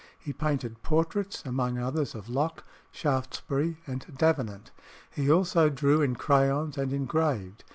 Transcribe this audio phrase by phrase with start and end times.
[0.17, 4.71] He painted portraits, among others, of Locke, Shaftesbury, and Davenant.
[5.11, 7.63] He also drew in crayons, and engraved.